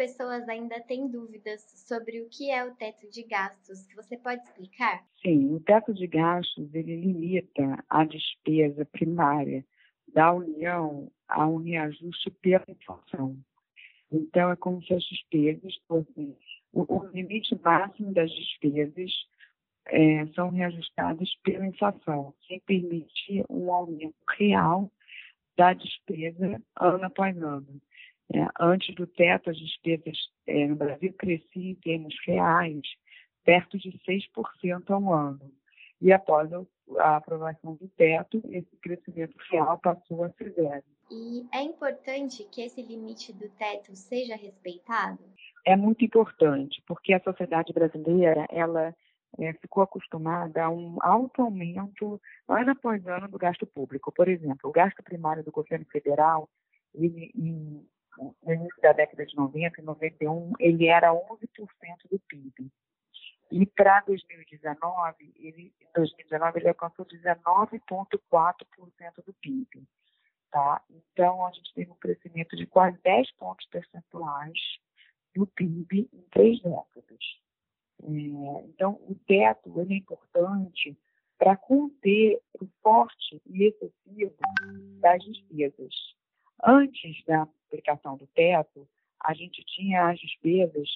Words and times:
pessoas 0.00 0.48
ainda 0.48 0.80
têm 0.80 1.08
dúvidas 1.08 1.60
sobre 1.86 2.22
o 2.22 2.28
que 2.30 2.50
é 2.50 2.64
o 2.64 2.74
teto 2.74 3.06
de 3.10 3.22
gastos. 3.22 3.86
Você 3.94 4.16
pode 4.16 4.42
explicar? 4.44 5.04
Sim, 5.20 5.54
o 5.54 5.60
teto 5.60 5.92
de 5.92 6.06
gastos 6.06 6.74
ele 6.74 6.96
limita 6.96 7.84
a 7.86 8.06
despesa 8.06 8.86
primária 8.86 9.62
da 10.08 10.32
União 10.32 11.12
a 11.28 11.46
um 11.46 11.58
reajuste 11.58 12.30
pela 12.40 12.64
inflação. 12.66 13.36
Então, 14.10 14.50
é 14.50 14.56
como 14.56 14.82
se 14.82 14.94
as 14.94 15.04
despesas 15.04 15.74
fossem. 15.86 16.34
O, 16.72 17.04
limite 17.12 17.54
máximo 17.62 18.14
das 18.14 18.30
despesas 18.30 19.10
é, 19.84 20.26
são 20.28 20.48
reajustadas 20.48 21.28
pela 21.42 21.66
inflação, 21.66 22.32
sem 22.48 22.58
permitir 22.60 23.44
um 23.50 23.70
aumento 23.70 24.16
real 24.38 24.90
da 25.58 25.74
despesa 25.74 26.62
ano 26.80 27.04
após 27.04 27.36
ano. 27.36 27.82
É, 28.32 28.46
antes 28.60 28.94
do 28.94 29.06
teto, 29.06 29.50
as 29.50 29.58
despesas 29.58 30.16
é, 30.46 30.66
no 30.66 30.76
Brasil 30.76 31.12
cresciam 31.18 31.70
em 31.70 31.74
termos 31.74 32.14
reais 32.26 32.82
perto 33.44 33.78
de 33.78 33.90
6% 34.06 34.90
ao 34.90 35.12
ano. 35.12 35.50
E 36.00 36.12
após 36.12 36.50
a 36.98 37.16
aprovação 37.16 37.74
do 37.74 37.88
teto, 37.88 38.40
esse 38.50 38.76
crescimento 38.76 39.36
real 39.50 39.78
passou 39.78 40.24
a 40.24 40.30
ser 40.30 40.52
zero. 40.52 40.84
E 41.10 41.46
é 41.52 41.60
importante 41.60 42.44
que 42.50 42.62
esse 42.62 42.80
limite 42.80 43.32
do 43.32 43.48
teto 43.50 43.94
seja 43.94 44.36
respeitado? 44.36 45.18
É 45.66 45.76
muito 45.76 46.04
importante, 46.04 46.82
porque 46.86 47.12
a 47.12 47.20
sociedade 47.20 47.72
brasileira 47.72 48.46
ela 48.48 48.94
é, 49.38 49.52
ficou 49.54 49.82
acostumada 49.82 50.64
a 50.64 50.70
um 50.70 50.96
alto 51.02 51.42
aumento 51.42 52.20
ano 52.48 52.70
após 52.70 53.06
ano 53.06 53.28
do 53.28 53.38
gasto 53.38 53.66
público. 53.66 54.12
Por 54.12 54.28
exemplo, 54.28 54.70
o 54.70 54.72
gasto 54.72 55.02
primário 55.02 55.44
do 55.44 55.52
governo 55.52 55.84
federal, 55.86 56.48
ele, 56.94 57.30
em, 57.34 57.86
no 58.18 58.52
início 58.52 58.82
da 58.82 58.92
década 58.92 59.24
de 59.24 59.36
90, 59.36 59.80
em 59.80 59.84
91, 59.84 60.52
ele 60.58 60.86
era 60.86 61.12
11% 61.12 61.18
do 62.10 62.18
PIB. 62.20 62.70
E 63.50 63.66
para 63.66 64.00
2019, 64.02 65.32
ele, 65.36 65.74
em 65.80 65.92
2019, 65.94 66.60
ele 66.60 66.68
alcançou 66.68 67.04
19,4% 67.04 69.24
do 69.24 69.32
PIB. 69.34 69.82
Tá? 70.50 70.82
Então, 70.90 71.46
a 71.46 71.52
gente 71.52 71.72
teve 71.74 71.90
um 71.90 71.96
crescimento 71.96 72.56
de 72.56 72.66
quase 72.66 72.98
10 73.02 73.32
pontos 73.32 73.66
percentuais 73.66 74.58
do 75.34 75.46
PIB 75.46 76.08
em 76.12 76.22
três 76.30 76.60
décadas. 76.60 77.40
É, 78.02 78.06
então, 78.66 79.00
o 79.08 79.14
teto 79.26 79.80
é 79.80 79.94
importante 79.94 80.96
para 81.38 81.56
conter 81.56 82.40
o 82.60 82.66
forte 82.82 83.40
e 83.46 83.64
excessivo 83.64 84.36
das 85.00 85.24
despesas. 85.24 85.94
Antes 86.62 87.24
da 87.24 87.48
aplicação 87.70 88.16
do 88.16 88.26
teto, 88.28 88.88
a 89.22 89.32
gente 89.34 89.62
tinha 89.64 90.08
as 90.08 90.18
despesas 90.18 90.88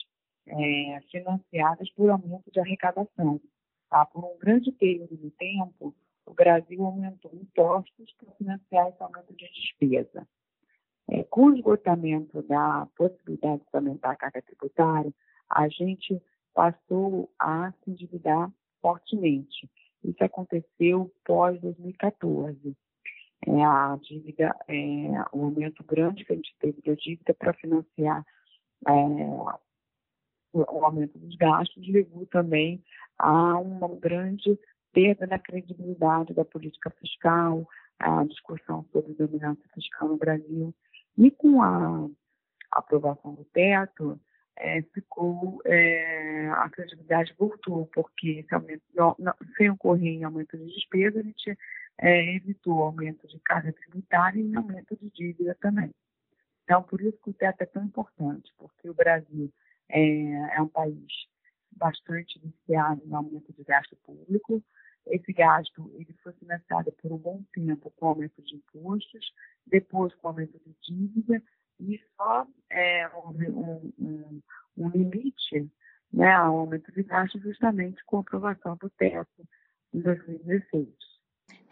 é, 0.47 1.01
financiadas 1.11 1.91
por 1.93 2.11
aumento 2.11 2.51
de 2.51 2.61
arrecadação. 2.61 3.41
Tá? 3.89 4.05
Por 4.07 4.25
um 4.25 4.39
grande 4.39 4.73
período 4.73 5.17
de 5.17 5.31
tempo, 5.31 5.95
o 6.27 6.35
Brasil 6.35 6.85
aumentou 6.85 7.31
impostos 7.35 8.13
para 8.19 8.33
financiar 8.33 8.89
esse 8.89 9.03
aumento 9.03 9.35
de 9.35 9.47
despesa. 9.53 10.27
É, 11.11 11.23
com 11.25 11.47
o 11.47 11.55
esgotamento 11.55 12.43
da 12.43 12.89
possibilidade 12.97 13.63
de 13.63 13.77
aumentar 13.77 14.13
a 14.13 14.17
carga 14.17 14.43
tributária, 14.43 15.13
a 15.51 15.69
gente 15.69 16.21
passou 16.55 17.31
a 17.39 17.73
se 17.73 17.91
endividar 17.91 18.51
fortemente. 18.81 19.69
Isso 20.03 20.23
aconteceu 20.23 21.13
pós 21.25 21.61
2014. 21.61 22.75
É, 23.47 23.65
a 23.65 23.99
dívida, 24.01 24.55
é, 24.69 24.75
o 25.33 25.45
aumento 25.45 25.85
grande 25.85 26.25
que 26.25 26.33
a 26.33 26.37
gente 26.37 26.55
teve 26.59 26.81
da 26.83 26.95
dívida 26.95 27.35
para 27.35 27.53
financiar 27.53 28.25
é, 28.89 28.93
o 30.55 30.85
aumento 30.85 31.19
dos 31.19 31.35
gastos 31.37 31.87
levou 31.89 32.27
também 32.27 32.83
a 33.19 33.59
uma 33.59 33.89
grande 33.97 34.59
perda 34.93 35.27
da 35.27 35.39
credibilidade 35.39 36.33
da 36.33 36.45
política 36.45 36.91
fiscal, 37.01 37.69
a 37.99 38.25
discussão 38.25 38.85
sobre 38.93 39.15
dominância 39.15 39.65
fiscal 39.75 40.09
no 40.09 40.17
Brasil. 40.17 40.73
E 41.19 41.31
com 41.31 41.61
a 41.63 42.09
aprovação 42.71 43.35
do 43.35 43.45
teto, 43.47 44.19
é, 44.57 44.83
ficou, 44.95 45.61
é, 45.65 46.49
a 46.51 46.69
credibilidade 46.71 47.35
voltou, 47.37 47.87
porque 47.93 48.45
esse 48.45 48.55
aumento, 48.55 48.83
não, 48.95 49.17
não, 49.19 49.35
sem 49.57 49.71
ocorrer 49.71 50.13
em 50.13 50.25
aumento 50.25 50.57
de 50.57 50.67
despesa, 50.67 51.19
a 51.19 51.23
gente 51.23 51.59
é, 51.99 52.35
evitou 52.35 52.83
aumento 52.83 53.27
de 53.29 53.39
carga 53.41 53.73
tributária 53.73 54.41
e 54.41 54.57
aumento 54.57 54.97
de 54.97 55.11
dívida 55.11 55.57
também. 55.61 55.91
Então, 56.65 56.83
por 56.83 57.01
isso 57.01 57.19
que 57.23 57.31
o 57.31 57.35
teto 57.35 57.61
é 57.61 57.67
tão 57.67 57.85
importante, 57.85 58.53
porque 58.57 58.89
o 58.89 58.95
Brasil 58.95 59.53
é, 59.89 60.57
é 60.57 60.63
um 60.63 60.69
país 60.69 61.07
bastante 61.73 62.39
viciado 62.39 63.03
no 63.05 63.17
aumento 63.17 63.53
de 63.53 63.63
gasto 63.65 63.97
público. 63.97 64.63
Esse 65.07 65.33
gasto 65.33 65.91
ele 65.95 66.15
foi 66.23 66.33
financiado 66.35 66.91
por 66.93 67.13
um 67.13 67.19
bom 67.19 67.43
tempo 67.53 67.91
com 67.97 68.09
aumento 68.09 68.41
de 68.43 68.57
impostos, 68.57 69.33
depois 69.67 70.15
com 70.15 70.29
aumento 70.29 70.59
de 70.59 70.75
dívida, 70.83 71.43
e 71.81 72.01
só 72.17 72.47
é, 72.71 73.09
houve 73.09 73.51
um, 73.51 73.93
um, 73.99 74.43
um 74.79 74.89
limite 74.89 75.71
né, 76.13 76.33
ao 76.33 76.59
aumento 76.59 76.91
de 76.93 77.03
gasto 77.03 77.39
justamente 77.41 78.03
com 78.05 78.19
a 78.19 78.21
aprovação 78.21 78.77
do 78.77 78.89
teto 78.91 79.47
em 79.93 80.01
2016. 80.01 81.14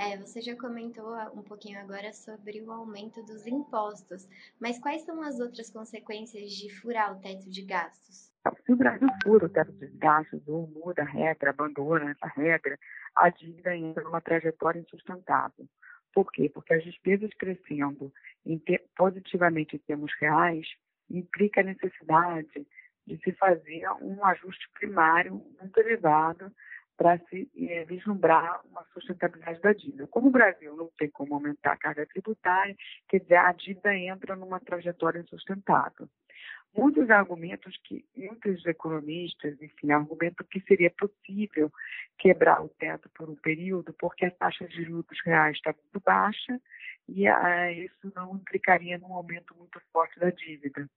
É, 0.05 0.17
você 0.17 0.41
já 0.41 0.57
comentou 0.57 1.15
um 1.33 1.43
pouquinho 1.43 1.79
agora 1.79 2.13
sobre 2.13 2.61
o 2.61 2.73
aumento 2.73 3.23
dos 3.23 3.47
impostos, 3.47 4.29
mas 4.61 4.77
quais 4.81 5.03
são 5.03 5.23
as 5.23 5.39
outras 5.39 5.71
consequências 5.71 6.51
de 6.51 6.75
furar 6.81 7.17
o 7.17 7.21
teto 7.21 7.49
de 7.49 7.63
gastos? 7.63 8.33
Se 8.67 8.73
o 8.73 8.77
Brasil 8.77 9.07
fura 9.23 9.47
o 9.47 9.49
teto 9.49 9.71
de 9.71 9.87
gastos 9.99 10.43
ou 10.49 10.67
muda 10.67 11.03
a 11.03 11.05
regra, 11.05 11.51
abandona 11.51 12.11
essa 12.11 12.27
regra, 12.27 12.77
a 13.15 13.29
dívida 13.29 13.77
entra 13.77 14.03
numa 14.03 14.21
trajetória 14.21 14.81
insustentável. 14.81 15.69
Por 16.13 16.33
quê? 16.33 16.51
Porque 16.53 16.75
as 16.75 16.83
despesas 16.83 17.33
crescendo 17.35 18.13
em 18.45 18.61
positivamente 18.97 19.77
em 19.77 19.79
termos 19.79 20.13
reais 20.19 20.67
implica 21.09 21.61
a 21.61 21.65
necessidade 21.65 22.67
de 23.07 23.19
se 23.19 23.31
fazer 23.35 23.89
um 24.01 24.25
ajuste 24.25 24.69
primário 24.75 25.35
muito 25.61 25.79
elevado 25.79 26.53
para 26.97 27.19
se 27.29 27.51
é, 27.57 27.85
vislumbrar 27.85 28.61
uma 28.67 28.85
sustentabilidade 28.93 29.61
da 29.61 29.73
dívida. 29.73 30.07
Como 30.07 30.29
o 30.29 30.33
Brasil 30.33 30.77
não 30.77 30.91
tem 30.99 31.11
como 31.11 31.35
aumentar 31.35 31.73
a 31.73 31.77
carga 31.77 32.07
tributária, 32.07 32.77
quer 33.09 33.21
dizer, 33.21 33.37
a 33.37 33.53
dívida 33.53 33.95
entra 33.95 34.37
numa 34.37 34.61
trajetória 34.61 35.21
insustentável. 35.21 36.09
Muitos 36.75 37.11
argumentos 37.11 37.77
que 37.85 38.03
muitos 38.17 38.65
economistas, 38.65 39.61
enfim, 39.61 39.93
argumentam 39.93 40.47
que 40.51 40.61
seria 40.61 40.91
possível 40.91 41.71
quebrar 42.17 42.65
o 42.65 42.69
teto 42.69 43.11
por 43.15 43.29
um 43.29 43.37
período, 43.37 43.93
porque 43.99 44.25
a 44.25 44.31
taxa 44.31 44.67
de 44.67 44.85
juros 44.85 45.19
reais 45.23 45.57
está 45.57 45.75
muito 45.75 46.03
baixa 46.03 46.59
e 47.09 47.29
ah, 47.29 47.71
isso 47.73 48.11
não 48.15 48.37
implicaria 48.37 48.97
num 48.97 49.13
aumento 49.13 49.55
muito 49.55 49.79
forte 49.93 50.19
da 50.19 50.31
dívida. 50.31 50.89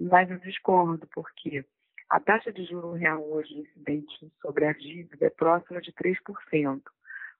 Mas 0.00 0.28
eu 0.28 0.38
discordo, 0.38 1.06
porque 1.14 1.64
a 2.08 2.20
taxa 2.20 2.52
de 2.52 2.64
juros 2.64 2.98
real 2.98 3.22
hoje 3.22 3.58
incidente 3.58 4.32
sobre 4.40 4.66
a 4.66 4.72
dívida 4.72 5.26
é 5.26 5.30
próxima 5.30 5.80
de 5.80 5.92
3%. 5.92 6.82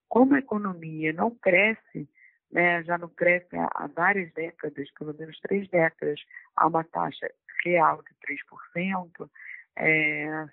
Como 0.09 0.35
a 0.35 0.39
economia 0.39 1.13
não 1.13 1.31
cresce, 1.31 2.09
né, 2.51 2.83
já 2.85 2.97
não 2.97 3.09
cresce 3.09 3.57
há 3.57 3.87
várias 3.89 4.33
décadas, 4.33 4.91
pelo 4.93 5.15
menos 5.15 5.39
três 5.41 5.69
décadas, 5.69 6.21
a 6.57 6.67
uma 6.67 6.85
taxa 6.85 7.31
real 7.65 8.03
de 8.03 8.15
3%, 8.27 9.31
é, 9.77 10.47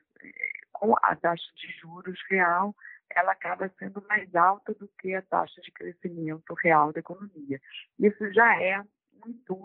com 0.72 0.96
a 1.02 1.16
taxa 1.16 1.46
de 1.56 1.68
juros 1.80 2.20
real, 2.30 2.76
ela 3.16 3.34
acaba 3.34 3.70
sendo 3.78 4.04
mais 4.08 4.34
alta 4.36 4.74
do 4.74 4.88
que 5.00 5.14
a 5.14 5.22
taxa 5.22 5.62
de 5.62 5.72
crescimento 5.72 6.54
real 6.64 6.92
da 6.92 7.00
economia. 7.00 7.62
Isso 8.00 8.34
já 8.34 8.62
é 8.62 8.82
muito 9.24 9.64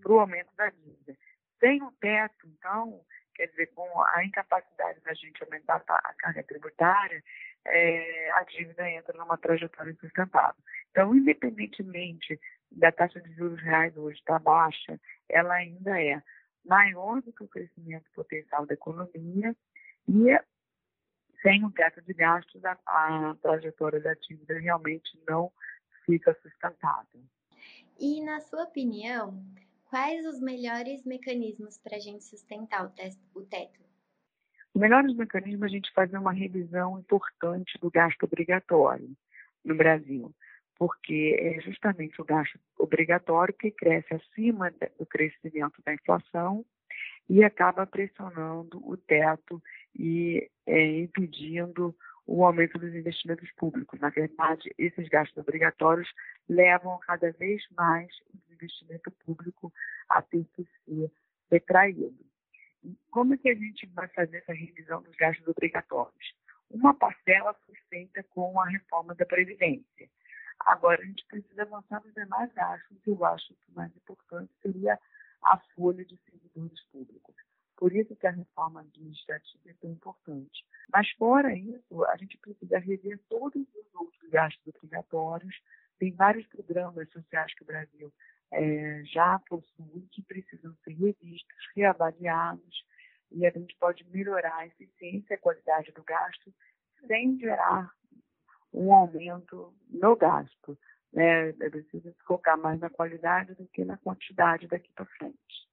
para 0.00 0.12
o 0.12 0.20
aumento 0.20 0.50
da 0.56 0.70
dívida. 0.70 1.16
Sem 1.60 1.82
o 1.82 1.92
teto, 2.00 2.46
então, 2.46 3.00
quer 3.34 3.46
dizer, 3.48 3.66
com 3.74 3.86
a 4.02 4.24
incapacidade 4.24 5.00
da 5.00 5.14
gente 5.14 5.42
aumentar 5.42 5.82
a 5.86 6.14
carga 6.14 6.42
tributária, 6.42 7.22
é, 7.66 8.30
a 8.32 8.42
dívida 8.44 8.88
entra 8.88 9.16
numa 9.18 9.38
trajetória 9.38 9.90
insustentável. 9.90 10.62
Então, 10.90 11.14
independentemente 11.14 12.38
da 12.70 12.92
taxa 12.92 13.20
de 13.20 13.32
juros 13.34 13.60
reais 13.60 13.96
hoje 13.96 14.18
estar 14.18 14.38
baixa, 14.38 15.00
ela 15.28 15.54
ainda 15.54 16.00
é 16.00 16.22
maior 16.64 17.20
do 17.22 17.32
que 17.32 17.44
o 17.44 17.48
crescimento 17.48 18.10
potencial 18.14 18.66
da 18.66 18.74
economia 18.74 19.54
e 20.08 20.38
sem 21.42 21.62
um 21.64 21.70
teto 21.70 22.00
de 22.00 22.14
gastos, 22.14 22.64
a, 22.64 22.78
a 22.86 23.36
trajetória 23.42 24.00
da 24.00 24.14
dívida 24.14 24.58
realmente 24.58 25.20
não 25.28 25.52
fica 26.06 26.34
sustentável. 26.40 27.20
E, 27.98 28.22
na 28.22 28.40
sua 28.40 28.64
opinião, 28.64 29.44
Quais 29.94 30.26
os 30.26 30.40
melhores 30.40 31.04
mecanismos 31.04 31.78
para 31.78 31.94
a 31.98 32.00
gente 32.00 32.24
sustentar 32.24 32.84
o, 32.84 33.42
teto? 33.42 33.80
Os 34.74 34.80
melhores 34.80 35.14
mecanismos 35.14 35.62
é 35.62 35.66
a 35.66 35.68
gente 35.68 35.92
fazer 35.92 36.18
uma 36.18 36.32
revisão 36.32 36.98
importante 36.98 37.78
do 37.78 37.92
gasto 37.92 38.24
obrigatório 38.24 39.08
no 39.64 39.76
Brasil, 39.76 40.34
porque 40.76 41.36
é 41.38 41.60
justamente 41.60 42.20
o 42.20 42.24
gasto 42.24 42.58
obrigatório 42.76 43.54
que 43.54 43.70
cresce 43.70 44.14
acima 44.14 44.68
do 44.98 45.06
crescimento 45.06 45.80
da 45.86 45.94
inflação 45.94 46.66
e 47.30 47.44
acaba 47.44 47.86
pressionando 47.86 48.84
o 48.84 48.96
teto 48.96 49.62
e 49.94 50.50
é, 50.66 50.98
impedindo 51.02 51.94
o 52.26 52.44
aumento 52.44 52.80
dos 52.80 52.92
investimentos 52.92 53.48
públicos. 53.52 54.00
Na 54.00 54.08
verdade, 54.08 54.74
esses 54.76 55.08
gastos 55.08 55.38
obrigatórios 55.38 56.08
levam 56.48 56.98
cada 57.06 57.30
vez 57.30 57.62
mais 57.76 58.10
o 58.34 58.53
investimento 58.64 59.10
público 59.10 59.72
a 60.08 60.22
ter 60.22 60.44
que 60.54 60.66
ser 60.84 61.12
retraído. 61.50 62.24
Como 63.10 63.34
é 63.34 63.38
que 63.38 63.48
a 63.48 63.54
gente 63.54 63.86
vai 63.86 64.08
fazer 64.08 64.38
essa 64.38 64.52
revisão 64.52 65.02
dos 65.02 65.14
gastos 65.16 65.46
obrigatórios? 65.48 66.34
Uma 66.70 66.92
parcela 66.94 67.54
foi 67.66 67.74
feita 67.88 68.22
com 68.24 68.60
a 68.60 68.68
reforma 68.68 69.14
da 69.14 69.24
Previdência. 69.24 70.10
Agora, 70.60 71.00
a 71.00 71.04
gente 71.04 71.24
precisa 71.26 71.62
avançar 71.62 72.02
nos 72.04 72.14
demais 72.14 72.52
gastos, 72.52 72.96
e 73.06 73.10
eu 73.10 73.24
acho 73.24 73.54
que 73.54 73.70
o 73.70 73.74
mais 73.74 73.94
importante 73.96 74.52
seria 74.62 74.98
a 75.42 75.58
folha 75.74 76.04
de 76.04 76.16
servidores 76.28 76.80
públicos. 76.90 77.34
Por 77.76 77.94
isso 77.94 78.14
que 78.16 78.26
a 78.26 78.30
reforma 78.30 78.80
administrativa 78.80 79.70
é 79.70 79.74
tão 79.80 79.90
importante. 79.90 80.64
Mas, 80.92 81.10
fora 81.12 81.54
isso, 81.54 82.04
a 82.04 82.16
gente 82.16 82.38
precisa 82.38 82.78
rever 82.78 83.20
todos 83.28 83.62
os 83.74 83.94
outros 83.94 84.30
gastos 84.30 84.74
obrigatórios. 84.74 85.54
Tem 85.98 86.12
vários 86.12 86.46
programas 86.46 87.10
sociais 87.10 87.54
que 87.54 87.62
o 87.62 87.66
Brasil 87.66 88.12
é, 88.52 89.02
já 89.04 89.38
possui 89.48 90.06
que 90.12 90.22
precisam 90.22 90.74
ser 90.84 90.92
revistos, 90.92 91.68
reavaliados, 91.76 92.84
e 93.30 93.46
a 93.46 93.50
gente 93.50 93.74
pode 93.76 94.04
melhorar 94.10 94.56
a 94.56 94.66
eficiência 94.66 95.34
e 95.34 95.34
a 95.34 95.38
qualidade 95.38 95.92
do 95.92 96.02
gasto 96.04 96.52
sem 97.06 97.38
gerar 97.38 97.90
um 98.72 98.92
aumento 98.92 99.74
no 99.90 100.16
gasto. 100.16 100.78
Né? 101.12 101.50
É 101.50 101.70
preciso 101.70 102.14
focar 102.26 102.58
mais 102.58 102.80
na 102.80 102.90
qualidade 102.90 103.54
do 103.54 103.66
que 103.68 103.84
na 103.84 103.96
quantidade 103.98 104.66
daqui 104.66 104.90
para 104.92 105.06
frente. 105.06 105.68